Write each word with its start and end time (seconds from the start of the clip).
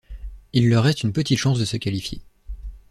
Il 0.51 0.67
leur 0.67 0.83
reste 0.85 1.03
une 1.03 1.13
petite 1.13 1.37
chance 1.37 1.59
de 1.59 1.65
se 1.65 1.77
qualifier. 1.77 2.23